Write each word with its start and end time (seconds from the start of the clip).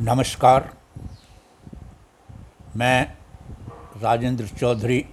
नमस्कार। 0.00 0.76
मैं 2.76 3.12
राजेंद्र 4.00 4.46
चौधरी 4.48 5.04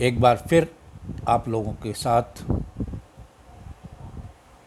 एक 0.00 0.20
बार 0.20 0.36
फिर 0.36 0.74
आप 1.28 1.48
लोगों 1.48 1.72
के 1.72 1.92
साथ 1.92 2.42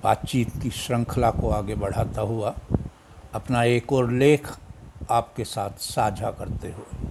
बातचीत 0.04 0.62
की 0.62 0.72
श्रृंखला 0.72 1.32
को 1.32 1.50
आगे 1.50 1.76
बढ़ाता 1.76 2.22
हुआ 2.22 2.56
अपना 3.34 3.64
एक 3.64 3.94
और 3.94 4.12
लेख 4.12 4.50
आपके 5.12 5.46
साथ 5.46 5.70
साझा 5.80 6.32
करते 6.32 6.72
हुए। 6.72 7.08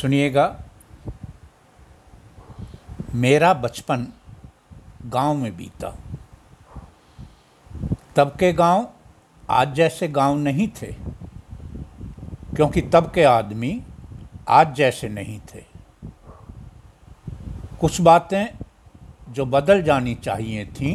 सुनिएगा, 0.00 0.60
मेरा 3.14 3.54
बचपन 3.54 4.06
गाँव 5.06 5.34
में 5.34 5.56
बीता। 5.56 5.96
तब 8.16 8.34
के 8.40 8.52
गाँव 8.52 8.86
आज 9.50 9.74
जैसे 9.74 10.08
गाँव 10.08 10.38
नहीं 10.38 10.68
थे, 10.82 10.92
क्योंकि 12.56 12.80
तब 12.92 13.10
के 13.14 13.22
आदमी 13.24 13.80
आज 14.48 14.74
जैसे 14.76 15.08
नहीं 15.08 15.38
थे। 15.54 15.64
कुछ 17.80 18.00
बातें 18.00 18.46
जो 19.28 19.46
बदल 19.46 19.82
जानी 19.82 20.14
चाहिए 20.14 20.64
थीं, 20.72 20.94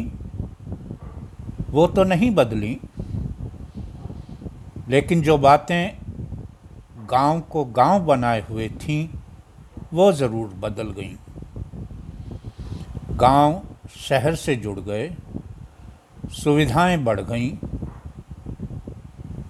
वो 1.70 1.86
तो 1.86 2.04
नहीं 2.04 2.30
बदली, 2.30 2.78
लेकिन 4.88 5.22
जो 5.22 5.38
बातें 5.38 5.98
गाँव 7.10 7.40
को 7.42 7.64
गाँव 7.64 8.04
बनाए 8.04 8.44
हुए 8.48 8.68
थीं, 8.78 9.08
वो 9.92 10.12
ज़रूर 10.12 10.48
बदल 10.60 10.90
गईं। 10.92 11.16
गाँव 13.16 13.62
शहर 13.98 14.34
से 14.34 14.54
जुड़ 14.56 14.78
गए 14.80 15.10
सुविधाएँ 16.32 16.96
बढ़ 16.96 17.20
गईं, 17.20 17.50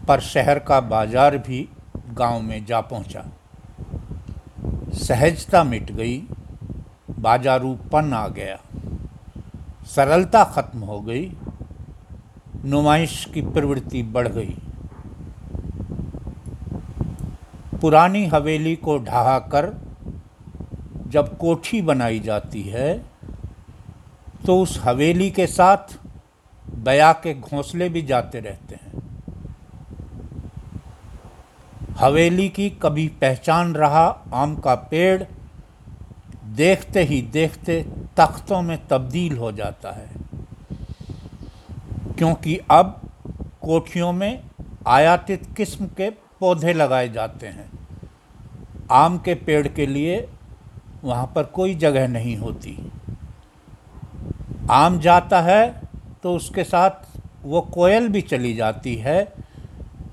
पर 0.08 0.20
शहर 0.20 0.58
का 0.58 0.80
बाज़ार 0.82 1.36
भी 1.38 1.68
गाँव 2.14 2.40
में 2.42 2.64
जा 2.64 2.80
पहुँचा। 2.82 3.24
सहजता 4.98 5.62
मिट 5.64 5.90
गई 5.92 6.16
बाजारूपन 7.18 8.12
आ 8.14 8.26
गया। 8.28 8.58
सरलता 9.86 10.44
खत्म 10.46 10.78
हो 10.80 11.00
गई, 11.00 11.30
नुमाइश 12.64 13.24
की 13.34 13.42
प्रवृत्ति 13.42 14.02
बढ़ 14.12 14.28
गई। 14.28 14.56
पुरानी 17.80 18.26
हवेली 18.26 18.74
को 18.76 18.98
ढहा 18.98 19.38
कर 19.52 19.72
जब 21.08 21.36
कोठी 21.38 21.80
बनाई 21.82 22.20
जाती 22.20 22.62
है 22.62 22.92
तो 24.46 24.60
उस 24.60 24.80
हवेली 24.84 25.30
के 25.30 25.46
साथ 25.46 25.98
बया 26.89 27.12
के 27.12 27.34
घोंसले 27.34 27.89
भी 27.89 28.03
जाते 28.03 28.41
रहते 28.41 28.75
हैं। 28.75 29.03
हवेली 31.98 32.48
की 32.48 32.70
कभी 32.70 33.08
पहचान 33.08 33.75
रहा 33.75 34.22
आम 34.34 34.56
का 34.56 34.75
पेड़, 34.75 35.25
देखते 36.44 37.03
ही 37.05 37.22
देखते 37.22 37.83
तख्तों 38.16 38.62
में 38.62 38.86
तब्दील 38.86 39.36
हो 39.39 39.53
जाता 39.53 39.91
है। 39.91 40.09
क्योंकि 42.19 42.61
अब 42.70 43.11
कोठियों 43.61 44.12
में 44.12 44.42
आयातित 44.86 45.55
किस्म 45.56 45.86
के 45.86 46.11
पौधे 46.11 46.72
लगाए 46.72 47.09
जाते 47.09 47.47
हैं। 47.47 47.70
आम 48.91 49.19
के 49.19 49.34
पेड़ 49.34 49.69
के 49.69 49.86
लिए 49.86 50.28
वहाँ 51.05 51.33
पर 51.34 51.42
कोई 51.42 51.75
जगह 51.75 52.09
नहीं 52.09 52.36
होती। 52.36 52.92
आम 54.70 54.98
जाता 54.98 55.41
है 55.41 55.88
तो 56.22 56.34
उसके 56.36 56.64
साथ 56.64 56.91
वो 57.44 57.61
कोयल 57.74 58.08
भी 58.08 58.20
चली 58.22 58.55
जाती 58.55 58.94
है, 58.97 59.33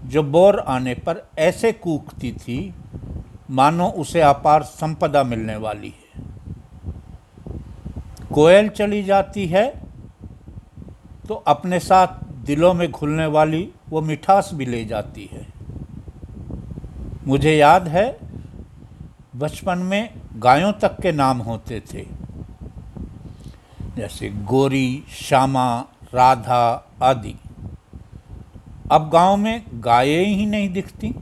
जो 0.05 0.23
बोर 0.23 0.59
आने 0.59 0.93
पर 0.95 1.25
ऐसे 1.39 1.71
कूकती 1.71 2.31
थी, 2.33 2.73
मानो 3.49 3.87
उसे 3.97 4.21
अपार 4.21 4.63
संपदा 4.63 5.23
मिलने 5.23 5.55
वाली 5.55 5.87
है। 5.89 6.23
कोयल 8.33 8.69
चली 8.69 9.03
जाती 9.03 9.45
है 9.47 9.65
तो 11.27 11.35
अपने 11.47 11.79
साथ 11.79 12.23
दिलों 12.45 12.73
में 12.73 12.89
घुलने 12.91 13.25
वाली 13.25 13.69
वो 13.89 14.01
मिठास 14.01 14.49
भी 14.53 14.65
ले 14.65 14.83
जाती 14.85 15.29
है। 15.31 15.45
मुझे 17.27 17.55
याद 17.55 17.87
है, 17.87 18.05
बचपन 19.35 19.77
में 19.79 20.09
गायों 20.37 20.71
तक 20.73 20.99
के 21.01 21.11
नाम 21.11 21.37
होते 21.37 21.79
थे। 21.93 22.05
जैसे 23.95 24.29
गोरी, 24.45 25.03
श्यामा 25.09 25.85
राधा 26.15 26.89
आदि। 27.03 27.35
अब 28.91 29.09
गाँव 29.09 29.37
में 29.37 29.65
गायें 29.73 30.25
ही 30.25 30.45
नहीं 30.45 30.69
दिखती। 30.69 31.13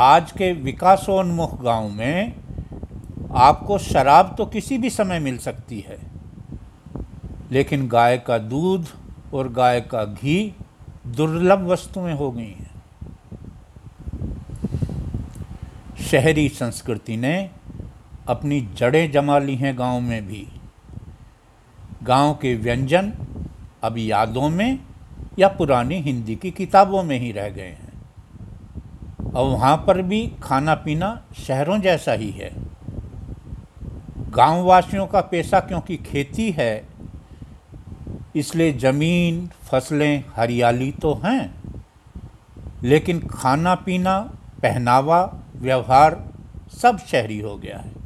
आज 0.00 0.32
के 0.32 0.52
विकासोन्मुख 0.52 1.60
गाँव 1.62 1.88
में 1.88 2.34
आपको 3.36 3.78
शराब 3.78 4.34
तो 4.38 4.46
किसी 4.46 4.78
भी 4.78 4.90
समय 4.90 5.18
मिल 5.18 5.38
सकती 5.38 5.80
है। 5.80 5.98
लेकिन 7.52 7.86
गाय 7.88 8.18
का 8.18 8.38
दूध 8.38 8.86
और 9.34 9.48
गाय 9.48 9.80
का 9.80 10.04
घी 10.04 10.54
दुर्लभ 11.06 11.66
वस्तुएँ 11.66 12.14
हो 12.14 12.30
गई 12.30 12.50
हैं। 12.50 12.70
शहरी 16.00 16.48
संस्कृति 16.48 17.16
ने 17.16 17.50
अपनी 18.28 18.60
जड़ें 18.60 19.10
जमा 19.12 19.38
ली 19.38 19.54
हैं 19.56 19.78
गाँव 19.78 20.00
में 20.00 20.26
भी। 20.26 20.46
गाँव 22.02 22.32
के 22.34 22.54
व्यंजन 22.54 23.12
अब 23.82 23.98
यादों 23.98 24.48
में 24.48 24.78
या 25.38 25.48
पुरानी 25.48 26.00
हिंदी 26.00 26.36
की 26.36 26.50
किताबों 26.50 27.02
में 27.02 27.18
ही 27.18 27.32
रह 27.32 27.48
गए 27.48 27.62
हैं। 27.62 29.32
और 29.32 29.48
वहाँ 29.48 29.76
पर 29.76 30.00
भी 30.02 30.26
खाना 30.42 30.74
पीना 30.74 31.22
शहरों 31.38 31.78
जैसा 31.80 32.12
ही 32.12 32.30
है। 32.30 32.50
गाँव 34.30 34.64
वासियों 34.64 35.06
का 35.06 35.20
पेशा 35.20 35.60
क्योंकि 35.60 35.96
खेती 35.96 36.50
है, 36.50 36.88
इसलिए 38.36 38.72
ज़मीन, 38.72 39.48
फ़सलें 39.70 40.24
हरियाली 40.36 40.90
तो 40.92 41.14
हैं, 41.24 41.54
लेकिन 42.82 43.20
खाना 43.20 43.74
पीना, 43.74 44.18
पहनावा, 44.62 45.22
व्यवहार 45.56 46.24
सब 46.82 46.98
शहरी 46.98 47.40
हो 47.40 47.56
गया 47.56 47.78
है। 47.78 47.99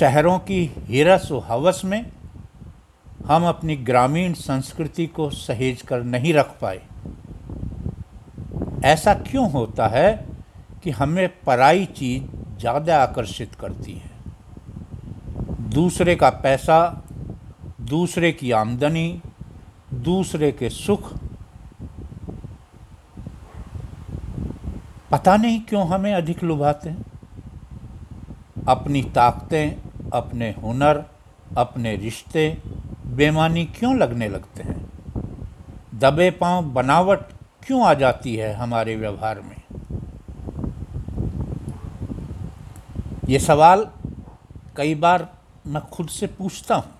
शहरों 0.00 0.38
की 0.38 0.74
हिरस 0.76 1.28
व 1.32 1.38
हवस 1.38 1.82
में 1.84 2.12
हम 3.26 3.44
अपनी 3.44 3.76
ग्रामीण 3.76 4.32
संस्कृति 4.32 5.06
को 5.06 5.30
सहेज 5.30 5.82
कर 5.82 6.02
नहीं 6.02 6.34
रख 6.34 6.58
पाए। 6.60 6.80
ऐसा 8.84 9.14
क्यों 9.14 9.50
होता 9.50 9.86
है 9.86 10.26
कि 10.84 10.90
हमें 10.90 11.28
पराई 11.44 11.84
चीज़ 11.86 12.22
ज़्यादा 12.58 13.02
आकर्षित 13.02 13.54
करती 13.54 13.92
है? 13.92 14.10
दूसरे 15.70 16.16
का 16.16 16.30
पैसा, 16.30 17.02
दूसरे 17.80 18.32
की 18.32 18.50
आमदनी, 18.50 19.22
दूसरे 19.94 20.52
के 20.52 20.70
सुख। 20.70 21.12
पता 25.10 25.36
नहीं 25.36 25.60
क्यों 25.60 25.86
हमें 25.88 26.14
अधिक 26.14 26.44
लुभाते 26.44 26.90
हैं। 26.90 27.04
अपनी 28.68 29.02
ताकतें 29.02 29.89
अपने 30.12 30.50
हुनर, 30.52 31.04
अपने 31.58 31.96
रिश्ते 31.96 32.46
बेमानी 33.16 33.64
क्यों 33.78 33.96
लगने 33.96 34.28
लगते 34.28 34.62
हैं? 34.62 34.80
दबे 35.94 36.30
पाँव 36.30 36.64
बनावट 36.64 37.20
क्यों 37.66 37.84
आ 37.86 37.94
जाती 37.94 38.34
है 38.36 38.52
हमारे 38.54 38.96
व्यवहार 38.96 39.40
में? 39.40 39.56
ये 43.28 43.38
सवाल 43.38 43.86
कई 44.76 44.94
बार 44.94 45.28
मैं 45.66 45.82
खुद 45.82 46.08
से 46.08 46.26
पूछता 46.28 46.74
हूँ। 46.74 46.98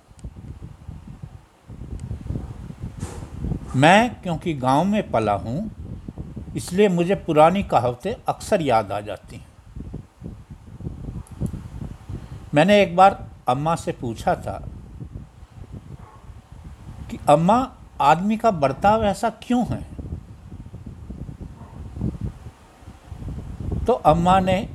मैं 3.77 4.23
क्योंकि 4.23 4.55
गाँव 4.55 4.85
में 4.85 5.11
पला 5.11 5.33
हूँ, 5.35 5.71
इसलिए 6.57 6.89
मुझे 6.89 7.15
पुरानी 7.17 7.63
कहावतें 7.63 8.15
अक्सर 8.29 8.63
याद 8.63 8.93
आ 8.93 9.01
जाती 9.01 9.37
हैं। 9.37 9.47
मैंने 12.55 12.83
एक 12.83 12.97
बार 12.97 13.29
अम्मा 13.49 13.75
से 13.75 13.93
पूछा 13.93 14.35
था 14.35 14.69
कि, 17.11 17.19
अम्मा, 17.29 17.73
आदमी 18.01 18.37
का 18.37 18.51
बर्ताव 18.51 19.05
ऐसा 19.05 19.31
क्यों 19.31 19.67
है? 19.67 19.87
तो 23.85 23.93
अम्मा 23.93 24.41
ने 24.41 24.69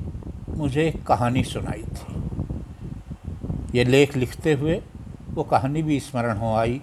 मुझे 0.48 0.88
एक 0.88 1.06
कहानी 1.06 1.44
सुनाई 1.44 1.82
थी। 1.82 2.22
ये 3.78 3.84
लेख 3.84 4.16
लिखते 4.16 4.52
हुए 4.52 4.82
वो 5.30 5.44
कहानी 5.44 5.82
भी 5.82 6.00
स्मरण 6.00 6.36
हो 6.36 6.54
आई, 6.54 6.82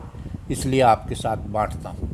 इसलिए 0.51 0.81
आपके 0.81 1.15
साथ 1.15 1.37
बांटता 1.37 1.89
हूँ। 1.89 2.09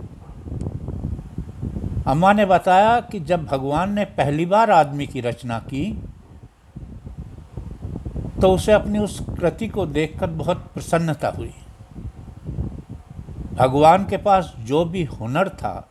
अम्मा 2.08 2.34
ने 2.34 2.46
बताया 2.46 3.00
कि 3.00 3.20
जब 3.20 3.46
भगवान 3.46 3.94
ने 3.94 4.06
पहली 4.06 4.46
बार 4.46 4.72
आदमी 4.72 5.08
की 5.08 5.22
रचना 5.22 5.60
की 5.60 6.09
तो 8.42 8.52
उसे 8.52 8.72
अपनी 8.72 9.00
उस 9.00 9.20
कृति 9.40 9.68
को 9.68 9.86
देखकर 9.86 10.28
बहुत 10.28 10.58
प्रसन्नता 10.58 11.30
हुई। 11.30 11.54
भगवान 13.54 14.06
के 14.06 14.18
पास 14.18 14.54
जो 14.60 14.86
भी 14.86 15.04
हुनर 15.04 15.50
था, 15.50 15.90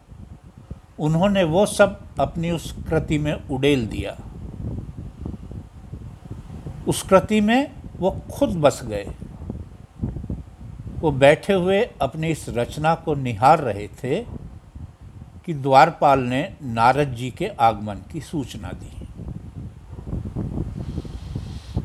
उन्होंने 0.99 1.45
वो 1.45 1.67
सब 1.67 2.01
अपनी 2.21 2.51
उस 2.51 2.73
कृति 2.89 3.19
में 3.19 3.49
उड़ेल 3.49 3.87
दिया। 3.87 4.17
उस 6.89 7.03
कृति 7.03 7.41
में 7.41 7.73
वो 7.99 8.11
खुद 8.11 8.49
बस 8.49 8.83
गए। 8.85 9.11
वो 11.01 11.11
बैठे 11.11 11.53
हुए 11.53 11.91
अपनी 12.03 12.29
इस 12.29 12.49
रचना 12.49 12.95
को 12.95 13.15
निहार 13.15 13.59
रहे 13.59 13.89
थे 13.89 14.21
कि 15.47 15.55
द्वारपाल 15.55 16.21
ने 16.21 16.55
नारद 16.63 17.09
जी 17.09 17.31
के 17.31 17.47
आगमन 17.47 17.95
की 17.95 18.21
सूचना 18.21 18.69
दी। 18.69 18.98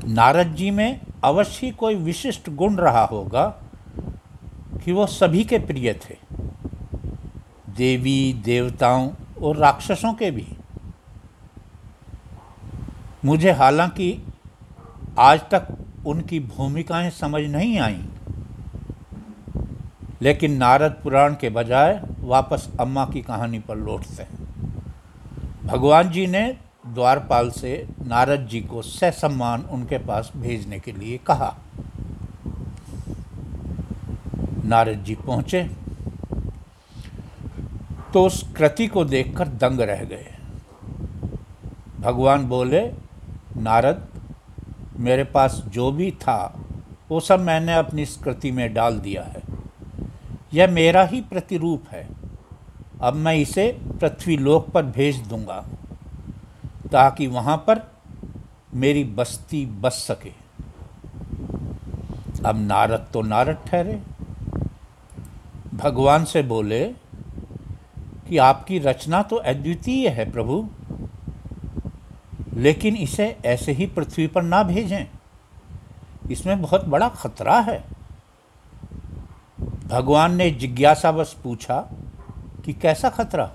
नारद 0.05 0.53
जी 0.53 0.71
में 0.71 1.00
अवश्य 1.23 1.71
कोई 1.71 1.95
विशिष्ट 1.95 2.50
गुण 2.50 2.75
रहा 2.75 3.03
होगा 3.05 3.45
कि 4.83 4.91
वो 4.91 5.05
सभी 5.07 5.44
के 5.44 5.57
प्रिय 5.59 5.94
थे। 5.94 6.17
देवी, 7.69 8.33
देवताओं 8.33 9.09
और 9.44 9.57
राक्षसों 9.57 10.13
के 10.13 10.31
भी। 10.31 10.47
मुझे 13.25 13.51
हालाँकि 13.51 14.17
आज 15.19 15.41
तक 15.51 15.67
उनकी 16.05 16.39
भूमिकाएँ 16.39 17.09
समझ 17.09 17.41
नहीं 17.44 17.79
आईं, 17.79 18.03
लेकिन 20.21 20.57
नारद 20.57 20.91
पुराण 21.03 21.33
के 21.33 21.50
बजाय 21.50 22.01
वापस 22.19 22.69
अम्मा 22.79 23.05
की 23.05 23.21
कहानी 23.21 23.59
पर 23.59 23.77
लौटते 23.77 24.23
हैं। 24.23 24.44
भगवान 25.65 26.09
जी 26.09 26.27
ने 26.27 26.57
द्वारपाल 26.88 27.50
से 27.50 27.88
नारद 28.06 28.47
जी 28.47 28.62
को 28.62 28.81
ससम्मान 28.81 29.62
उनके 29.62 29.97
पास 29.97 30.31
भेजने 30.38 30.80
के 30.80 30.91
लिए 30.91 31.18
कहा। 31.18 31.57
नारद 34.65 35.03
जी 35.03 35.15
पहुँचे। 35.15 35.69
तो 38.13 38.25
उस 38.25 38.53
कृति 38.57 38.88
को 38.88 39.06
देखकर 39.06 39.47
दंग 39.47 39.80
रह 39.80 40.03
गए। 40.03 40.35
भगवान 42.00 42.47
बोले, 42.47 42.91
नारद, 43.57 44.07
मेरे 44.97 45.24
पास 45.24 45.63
जो 45.68 45.91
भी 45.91 46.12
था, 46.12 46.59
वो 47.09 47.19
सब 47.19 47.39
मैंने 47.39 47.74
अपनी 47.74 48.01
इस 48.01 48.18
कृति 48.18 48.51
में 48.51 48.74
डाल 48.74 49.00
दिया 49.00 49.24
है। 49.24 49.44
यह 50.53 50.68
मेरा 50.68 51.03
ही 51.03 51.21
प्रतिरूप 51.21 51.83
है। 51.91 52.07
अब 53.01 53.13
मैं 53.13 53.36
इसे 53.36 53.79
पृथ्वी 54.00 54.38
लोक 54.38 54.69
पर 54.69 54.83
भेज 54.83 55.18
दूँगा। 55.18 55.65
ताकि 56.93 57.27
वहाँ 57.27 57.57
पर 57.57 57.91
मेरी 58.73 59.03
बस्ती 59.03 59.65
बस 59.65 59.93
सके। 59.93 60.31
अब 62.45 62.57
नारद 62.57 63.07
तो 63.13 63.21
नारद 63.21 63.57
ठहरे। 63.67 64.01
भगवान 65.73 66.25
से 66.25 66.43
बोले 66.43 66.85
कि 68.27 68.37
आपकी 68.37 68.79
रचना 68.79 69.21
तो 69.21 69.35
अद्वितीय 69.35 70.07
है 70.09 70.31
प्रभु, 70.31 70.67
लेकिन 72.53 72.95
इसे 72.95 73.37
ऐसे 73.45 73.71
ही 73.71 73.85
पृथ्वी 73.85 74.27
पर 74.27 74.41
ना 74.41 74.63
भेजें। 74.63 75.05
इसमें 76.31 76.61
बहुत 76.61 76.85
बड़ा 76.85 77.09
खतरा 77.09 77.59
है। 77.59 77.83
भगवान 79.87 80.35
ने 80.35 80.49
जिज्ञासावश 80.51 81.33
पूछा 81.33 81.79
कि 82.65 82.73
कैसा 82.73 83.09
खतरा? 83.09 83.51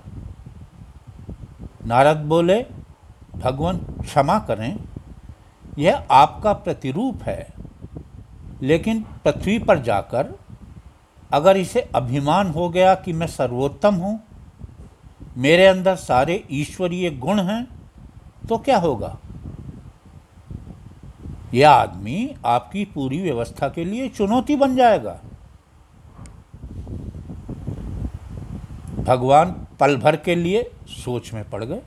नारद 1.85 2.17
बोले 2.17 2.65
भगवान 3.39 3.77
क्षमा 4.01 4.37
करें, 4.39 4.77
यह 5.77 6.03
आपका 6.11 6.53
प्रतिरूप 6.55 7.23
है। 7.23 7.53
लेकिन 8.61 9.01
पृथ्वी 9.23 9.57
पर 9.59 9.79
जाकर 9.79 10.33
अगर 11.31 11.57
इसे 11.57 11.81
अभिमान 11.95 12.47
हो 12.47 12.69
गया 12.69 12.93
कि 12.95 13.13
मैं 13.13 13.27
सर्वोत्तम 13.27 13.95
हूँ, 13.95 14.19
मेरे 15.37 15.65
अंदर 15.65 15.95
सारे 15.95 16.43
ईश्वरीय 16.51 17.09
गुण 17.17 17.39
हैं 17.39 17.65
तो 18.49 18.57
क्या 18.57 18.77
होगा? 18.77 19.17
यह 21.53 21.69
आदमी 21.69 22.35
आपकी 22.45 22.83
पूरी 22.85 23.21
व्यवस्था 23.21 23.69
के 23.69 23.85
लिए 23.85 24.07
चुनौती 24.09 24.55
बन 24.55 24.75
जाएगा। 24.75 25.19
भगवान 28.99 29.51
पल 29.79 29.95
भर 29.97 30.15
के 30.15 30.35
लिए 30.35 30.63
सोच 30.95 31.33
में 31.33 31.49
पड़ 31.49 31.63
गए। 31.63 31.81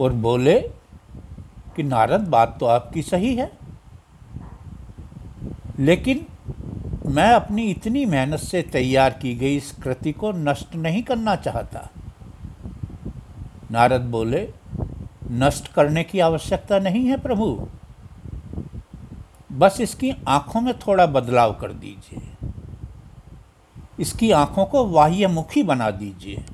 और 0.00 0.12
बोले 0.12 0.58
कि 1.76 1.82
नारद, 1.82 2.20
बात 2.28 2.56
तो 2.60 2.66
आपकी 2.66 3.02
सही 3.02 3.34
है, 3.34 3.50
लेकिन 5.78 6.26
मैं 7.06 7.30
अपनी 7.32 7.64
इतनी 7.70 8.04
मेहनत 8.06 8.40
से 8.40 8.62
तैयार 8.62 9.10
की 9.12 9.34
गई 9.34 9.56
इस 9.56 9.70
कृति 9.82 10.12
को 10.12 10.32
नष्ट 10.32 10.74
नहीं 10.76 11.02
करना 11.02 11.34
चाहता। 11.36 11.88
नारद 13.70 14.00
बोले, 14.10 14.48
नष्ट 15.32 15.72
करने 15.72 16.02
की 16.04 16.20
आवश्यकता 16.20 16.78
नहीं 16.78 17.04
है 17.04 17.16
प्रभु, 17.20 17.46
बस 19.50 19.80
इसकी 19.80 20.12
आँखों 20.28 20.60
में 20.60 20.72
थोड़ा 20.78 21.06
बदलाव 21.08 21.52
कर 21.52 21.72
दीजिए, 21.74 22.20
इसकी 24.00 24.30
आँखों 24.32 24.64
को 24.66 24.84
बाह्यमुखी 24.86 25.62
बना 25.62 25.90
दीजिए। 25.92 26.44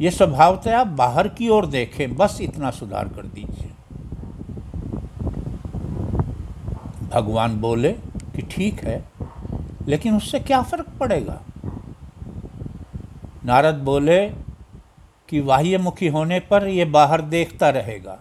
ये 0.00 0.10
स्वभावतः 0.10 0.76
आप 0.78 0.86
बाहर 0.86 1.28
की 1.28 1.48
ओर 1.48 1.66
देखें, 1.66 2.14
बस 2.16 2.38
इतना 2.40 2.70
सुधार 2.70 3.08
कर 3.08 3.26
दीजिए। 3.26 3.70
भगवान 7.08 7.56
बोले 7.56 7.92
कि 8.34 8.42
ठीक 8.42 8.80
है, 8.84 9.02
लेकिन 9.88 10.16
उससे 10.16 10.40
क्या 10.40 10.62
फ़र्क 10.62 10.86
पड़ेगा? 11.00 11.40
नारद 13.44 13.74
बोले 13.74 14.18
कि 15.28 15.40
बाह्यमुखी 15.40 16.08
होने 16.08 16.40
पर 16.40 16.66
यह 16.66 16.90
बाहर 16.90 17.20
देखता 17.20 17.70
रहेगा, 17.70 18.18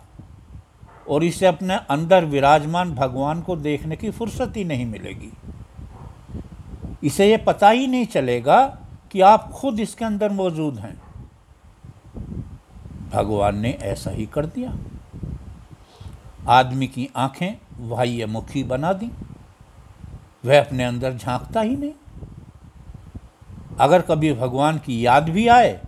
और 1.09 1.23
इसे 1.23 1.45
अपने 1.45 1.75
अंदर 1.89 2.25
विराजमान 2.25 2.93
भगवान 2.95 3.41
को 3.41 3.55
देखने 3.55 3.95
की 3.95 4.11
फुर्सत 4.11 4.53
ही 4.57 4.63
नहीं 4.63 4.85
मिलेगी। 4.85 5.31
इसे 7.03 7.29
ये 7.29 7.37
पता 7.37 7.69
ही 7.69 7.87
नहीं 7.87 8.05
चलेगा 8.05 8.61
कि 9.11 9.21
आप 9.21 9.51
खुद 9.51 9.79
इसके 9.79 10.05
अंदर 10.05 10.31
मौजूद 10.31 10.79
हैं। 10.79 11.01
भगवान 13.13 13.57
ने 13.59 13.71
ऐसा 13.83 14.11
ही 14.11 14.25
कर 14.25 14.45
दिया। 14.45 14.75
आदमी 16.49 16.87
की 16.87 17.09
आँखें 17.15 17.89
बाह्य 17.89 18.25
मुखी 18.25 18.63
बना 18.63 18.93
दी। 18.93 19.09
वह 20.45 20.59
अपने 20.59 20.83
अंदर 20.83 21.13
झांकता 21.13 21.61
ही 21.61 21.75
नहीं। 21.75 21.93
अगर 23.79 24.01
कभी 24.01 24.33
भगवान 24.33 24.77
की 24.77 25.05
याद 25.05 25.29
भी 25.29 25.47
आए 25.47 25.79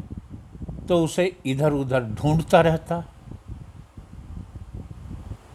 तो 0.87 1.03
उसे 1.03 1.25
इधर 1.45 1.73
उधर 1.73 2.03
ढूंढता 2.13 2.61
रहता। 2.61 3.03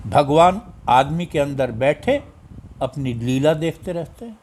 भगवान 0.07 0.61
आदमी 0.89 1.27
के 1.27 1.39
अंदर 1.39 1.73
बैठे, 1.73 2.23
अपनी 2.83 3.13
लीला 3.15 3.55
देखते 3.55 3.93
रहते। 3.93 4.25
हैं 4.25 4.39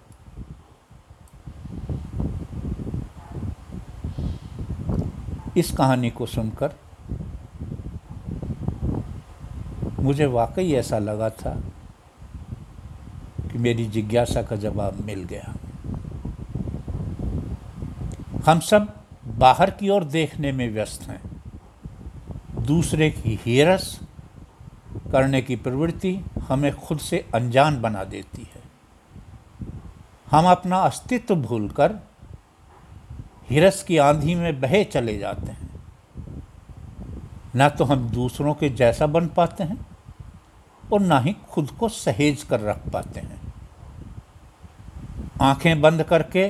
इस 5.57 5.71
कहानी 5.71 6.09
को 6.09 6.25
सुनकर 6.25 6.73
मुझे 9.99 10.25
वाकई 10.25 10.71
ऐसा 10.71 10.99
लगा 10.99 11.29
था 11.29 11.59
कि 13.51 13.57
मेरी 13.57 13.85
जिज्ञासा 13.85 14.41
का 14.41 14.55
जवाब 14.55 15.05
मिल 15.05 15.23
गया। 15.23 15.55
हम 18.45 18.59
सब 18.59 18.93
बाहर 19.25 19.71
की 19.71 19.89
ओर 19.89 20.03
देखने 20.03 20.51
में 20.51 20.69
व्यस्त 20.73 21.03
हैं। 21.03 21.21
दूसरे 22.65 23.09
की 23.09 23.39
हेरस 23.45 23.99
करने 25.11 25.41
की 25.41 25.55
प्रवृत्ति 25.55 26.21
हमें 26.49 26.75
खुद 26.75 26.99
से 26.99 27.29
अनजान 27.35 27.81
बना 27.81 28.03
देती 28.03 28.49
है। 28.55 28.61
हम 30.31 30.45
अपना 30.45 30.77
अस्तित्व 30.77 31.35
भूलकर 31.35 31.95
हिरस 33.49 33.83
की 33.83 33.97
आंधी 33.97 34.35
में 34.35 34.61
बहे 34.61 34.83
चले 34.83 35.17
जाते 35.17 35.51
हैं। 35.51 35.66
ना 37.57 37.67
तो 37.69 37.83
हम 37.83 38.07
दूसरों 38.09 38.53
के 38.53 38.69
जैसा 38.69 39.07
बन 39.07 39.27
पाते 39.27 39.63
हैं 39.63 39.85
और 40.93 40.99
ना 40.99 41.19
ही 41.19 41.35
खुद 41.49 41.69
को 41.69 41.89
सहेज 41.89 42.43
कर 42.43 42.59
रख 42.59 42.87
पाते 42.93 43.19
हैं। 43.19 43.39
आँखें 45.41 45.81
बंद 45.81 46.03
करके 46.03 46.49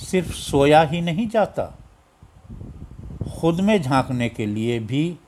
सिर्फ़ 0.00 0.32
सोया 0.32 0.80
ही 0.82 1.00
नहीं 1.00 1.28
जाता। 1.28 1.64
खुद 3.40 3.60
में 3.60 3.80
झांकने 3.82 4.28
के 4.28 4.46
लिए 4.46 4.78
भी 4.80 5.18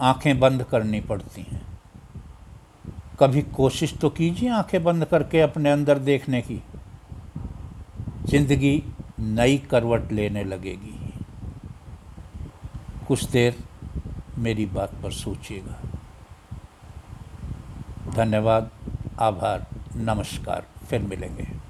आँखें 0.00 0.38
बंद 0.40 0.62
करनी 0.62 1.00
पड़ती 1.00 1.42
हैं। 1.42 1.60
कभी 3.20 3.42
कोशिश 3.52 3.94
तो 3.94 4.10
कीजिए 4.10 4.48
आँखें 4.50 4.82
बंद 4.84 5.04
करके 5.04 5.40
अपने 5.40 5.70
अंदर 5.70 5.98
देखने 6.00 6.40
की। 6.42 6.62
ज़िंदगी 8.26 8.82
नई 9.20 9.58
करवट 9.70 10.12
लेने 10.12 10.44
लगेगी। 10.44 10.91
कुछ 13.12 13.24
देर 13.24 13.64
मेरी 14.38 14.66
बात 14.66 14.90
पर 15.02 15.12
सोचिएगा। 15.12 15.80
धन्यवाद 18.12 18.70
आभार 19.18 19.66
नमस्कार 19.96 20.66
फिर 20.86 21.02
मिलेंगे। 21.02 21.61